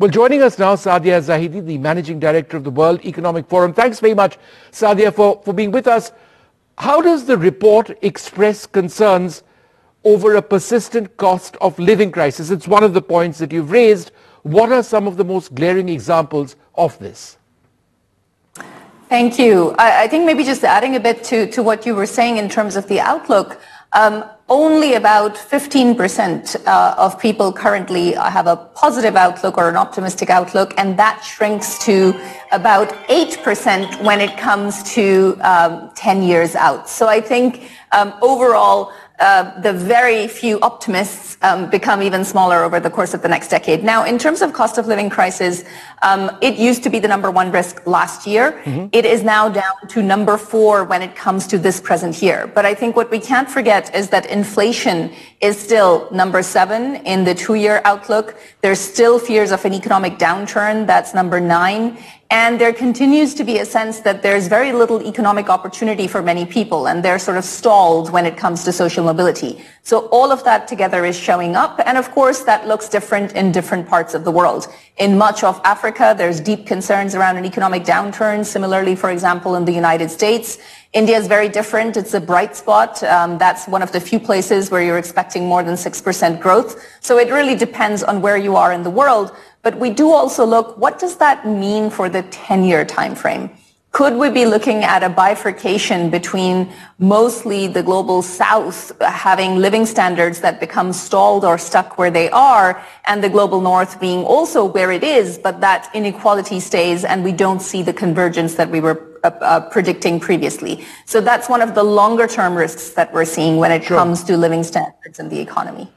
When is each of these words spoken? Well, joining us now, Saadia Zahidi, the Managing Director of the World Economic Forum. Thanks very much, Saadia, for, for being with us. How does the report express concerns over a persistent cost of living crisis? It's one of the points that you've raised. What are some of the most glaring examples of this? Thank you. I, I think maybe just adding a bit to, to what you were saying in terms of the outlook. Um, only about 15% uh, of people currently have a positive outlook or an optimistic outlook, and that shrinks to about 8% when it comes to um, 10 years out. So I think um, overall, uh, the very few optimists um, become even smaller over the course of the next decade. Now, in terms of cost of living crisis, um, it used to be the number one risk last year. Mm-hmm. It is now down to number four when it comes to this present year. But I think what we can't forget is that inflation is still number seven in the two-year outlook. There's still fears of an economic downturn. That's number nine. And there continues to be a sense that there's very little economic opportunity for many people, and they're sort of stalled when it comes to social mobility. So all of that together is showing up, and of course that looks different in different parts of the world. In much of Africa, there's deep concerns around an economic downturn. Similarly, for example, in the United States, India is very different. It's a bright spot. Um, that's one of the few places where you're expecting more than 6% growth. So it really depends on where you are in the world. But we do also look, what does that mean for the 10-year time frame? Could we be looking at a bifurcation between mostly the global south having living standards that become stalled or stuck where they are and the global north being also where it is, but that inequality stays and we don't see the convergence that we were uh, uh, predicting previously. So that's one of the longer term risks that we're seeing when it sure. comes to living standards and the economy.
Well, 0.00 0.10
joining 0.10 0.42
us 0.42 0.60
now, 0.60 0.76
Saadia 0.76 1.20
Zahidi, 1.20 1.66
the 1.66 1.76
Managing 1.76 2.20
Director 2.20 2.56
of 2.56 2.62
the 2.62 2.70
World 2.70 3.04
Economic 3.04 3.48
Forum. 3.48 3.74
Thanks 3.74 3.98
very 3.98 4.14
much, 4.14 4.38
Saadia, 4.70 5.12
for, 5.12 5.42
for 5.44 5.52
being 5.52 5.72
with 5.72 5.88
us. 5.88 6.12
How 6.78 7.00
does 7.00 7.24
the 7.24 7.36
report 7.36 7.98
express 8.00 8.64
concerns 8.64 9.42
over 10.04 10.36
a 10.36 10.42
persistent 10.42 11.16
cost 11.16 11.56
of 11.60 11.76
living 11.80 12.12
crisis? 12.12 12.50
It's 12.50 12.68
one 12.68 12.84
of 12.84 12.94
the 12.94 13.02
points 13.02 13.38
that 13.38 13.50
you've 13.50 13.72
raised. 13.72 14.12
What 14.44 14.70
are 14.70 14.84
some 14.84 15.08
of 15.08 15.16
the 15.16 15.24
most 15.24 15.52
glaring 15.56 15.88
examples 15.88 16.54
of 16.76 16.96
this? 17.00 17.36
Thank 19.08 19.36
you. 19.36 19.74
I, 19.80 20.04
I 20.04 20.06
think 20.06 20.26
maybe 20.26 20.44
just 20.44 20.62
adding 20.62 20.94
a 20.94 21.00
bit 21.00 21.24
to, 21.24 21.50
to 21.50 21.60
what 21.60 21.84
you 21.84 21.96
were 21.96 22.06
saying 22.06 22.36
in 22.36 22.48
terms 22.48 22.76
of 22.76 22.86
the 22.86 23.00
outlook. 23.00 23.60
Um, 23.92 24.24
only 24.48 24.94
about 24.94 25.34
15% 25.34 26.66
uh, 26.66 26.94
of 26.96 27.18
people 27.18 27.52
currently 27.52 28.12
have 28.12 28.46
a 28.46 28.56
positive 28.74 29.14
outlook 29.16 29.58
or 29.58 29.68
an 29.68 29.76
optimistic 29.76 30.30
outlook, 30.30 30.72
and 30.78 30.98
that 30.98 31.22
shrinks 31.22 31.78
to 31.84 32.18
about 32.52 32.88
8% 33.08 34.02
when 34.02 34.20
it 34.20 34.36
comes 34.38 34.82
to 34.94 35.38
um, 35.42 35.90
10 35.94 36.22
years 36.22 36.54
out. 36.54 36.88
So 36.88 37.08
I 37.08 37.20
think 37.20 37.70
um, 37.92 38.14
overall, 38.22 38.92
uh, 39.18 39.60
the 39.62 39.72
very 39.72 40.28
few 40.28 40.60
optimists 40.60 41.36
um, 41.42 41.68
become 41.70 42.02
even 42.02 42.24
smaller 42.24 42.62
over 42.62 42.78
the 42.78 42.90
course 42.90 43.14
of 43.14 43.22
the 43.22 43.28
next 43.28 43.48
decade. 43.48 43.82
Now, 43.82 44.04
in 44.04 44.16
terms 44.16 44.42
of 44.42 44.52
cost 44.52 44.78
of 44.78 44.86
living 44.86 45.10
crisis, 45.10 45.64
um, 46.02 46.30
it 46.40 46.56
used 46.56 46.84
to 46.84 46.90
be 46.90 47.00
the 47.00 47.08
number 47.08 47.28
one 47.28 47.50
risk 47.50 47.84
last 47.84 48.28
year. 48.28 48.62
Mm-hmm. 48.64 48.86
It 48.92 49.04
is 49.04 49.24
now 49.24 49.48
down 49.48 49.74
to 49.88 50.02
number 50.04 50.36
four 50.36 50.84
when 50.84 51.02
it 51.02 51.16
comes 51.16 51.48
to 51.48 51.58
this 51.58 51.80
present 51.80 52.22
year. 52.22 52.46
But 52.46 52.64
I 52.64 52.74
think 52.74 52.94
what 52.94 53.10
we 53.10 53.18
can't 53.18 53.50
forget 53.50 53.92
is 53.92 54.08
that 54.10 54.24
inflation 54.38 54.98
is 55.40 55.54
still 55.66 55.92
number 56.10 56.40
seven 56.42 56.82
in 57.12 57.18
the 57.28 57.34
two-year 57.34 57.78
outlook. 57.84 58.26
There's 58.62 58.82
still 58.94 59.18
fears 59.18 59.50
of 59.56 59.60
an 59.68 59.74
economic 59.80 60.14
downturn. 60.26 60.86
That's 60.92 61.10
number 61.20 61.38
nine. 61.40 61.84
And 62.30 62.60
there 62.60 62.74
continues 62.74 63.32
to 63.36 63.44
be 63.44 63.58
a 63.58 63.64
sense 63.64 64.00
that 64.00 64.22
there's 64.22 64.48
very 64.48 64.70
little 64.72 65.02
economic 65.02 65.48
opportunity 65.48 66.06
for 66.06 66.20
many 66.20 66.44
people, 66.44 66.86
and 66.86 67.02
they're 67.02 67.18
sort 67.18 67.38
of 67.38 67.44
stalled 67.44 68.10
when 68.10 68.26
it 68.26 68.36
comes 68.36 68.64
to 68.64 68.72
social 68.72 69.02
mobility. 69.02 69.64
So 69.82 70.08
all 70.08 70.30
of 70.30 70.44
that 70.44 70.68
together 70.68 71.06
is 71.06 71.18
showing 71.18 71.56
up, 71.56 71.80
and 71.86 71.96
of 71.96 72.10
course 72.10 72.42
that 72.42 72.68
looks 72.68 72.90
different 72.90 73.32
in 73.32 73.50
different 73.50 73.88
parts 73.88 74.12
of 74.12 74.24
the 74.24 74.30
world. 74.30 74.66
In 74.98 75.16
much 75.16 75.42
of 75.42 75.58
Africa, 75.64 76.14
there's 76.18 76.38
deep 76.38 76.66
concerns 76.66 77.14
around 77.14 77.38
an 77.38 77.46
economic 77.46 77.84
downturn. 77.84 78.44
Similarly, 78.44 78.94
for 78.94 79.10
example, 79.10 79.54
in 79.54 79.64
the 79.64 79.72
United 79.72 80.10
States, 80.10 80.58
India 80.92 81.16
is 81.16 81.28
very 81.28 81.48
different. 81.48 81.96
It's 81.96 82.14
a 82.14 82.20
bright 82.20 82.56
spot. 82.56 83.02
Um, 83.02 83.38
that's 83.38 83.68
one 83.68 83.82
of 83.82 83.92
the 83.92 84.00
few 84.00 84.18
places 84.18 84.70
where 84.70 84.82
you're 84.82 84.98
expecting 84.98 85.46
more 85.46 85.62
than 85.62 85.76
6% 85.76 86.40
growth. 86.40 86.82
So 87.00 87.18
it 87.18 87.30
really 87.30 87.54
depends 87.54 88.02
on 88.02 88.20
where 88.20 88.36
you 88.36 88.56
are 88.56 88.72
in 88.72 88.82
the 88.82 88.90
world. 88.90 89.36
But 89.62 89.78
we 89.78 89.90
do 89.90 90.10
also 90.10 90.44
look, 90.44 90.78
what 90.78 90.98
does 90.98 91.16
that 91.16 91.46
mean 91.46 91.90
for 91.90 92.08
the 92.08 92.22
10-year 92.24 92.84
time 92.84 93.14
frame? 93.14 93.50
Could 93.90 94.14
we 94.14 94.30
be 94.30 94.44
looking 94.44 94.84
at 94.84 95.02
a 95.02 95.08
bifurcation 95.08 96.10
between 96.10 96.70
mostly 96.98 97.66
the 97.66 97.82
global 97.82 98.22
south 98.22 98.92
having 99.00 99.56
living 99.56 99.86
standards 99.86 100.40
that 100.40 100.60
become 100.60 100.92
stalled 100.92 101.44
or 101.44 101.58
stuck 101.58 101.98
where 101.98 102.10
they 102.10 102.30
are 102.30 102.84
and 103.06 103.24
the 103.24 103.30
global 103.30 103.60
north 103.60 103.98
being 103.98 104.24
also 104.24 104.64
where 104.64 104.92
it 104.92 105.02
is, 105.02 105.38
but 105.38 105.60
that 105.62 105.90
inequality 105.94 106.60
stays 106.60 107.04
and 107.04 107.24
we 107.24 107.32
don't 107.32 107.60
see 107.60 107.82
the 107.82 107.92
convergence 107.92 108.54
that 108.54 108.70
we 108.70 108.80
were 108.80 109.18
uh, 109.24 109.30
uh, 109.40 109.60
predicting 109.70 110.20
previously. 110.20 110.84
So 111.06 111.20
that's 111.20 111.48
one 111.48 111.62
of 111.62 111.74
the 111.74 111.82
longer 111.82 112.28
term 112.28 112.54
risks 112.54 112.90
that 112.90 113.12
we're 113.12 113.24
seeing 113.24 113.56
when 113.56 113.72
it 113.72 113.84
sure. 113.84 113.96
comes 113.96 114.22
to 114.24 114.36
living 114.36 114.62
standards 114.62 115.18
and 115.18 115.28
the 115.28 115.40
economy. 115.40 115.90